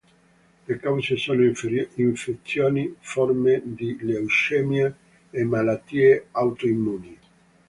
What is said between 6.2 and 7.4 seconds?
autoimmuni.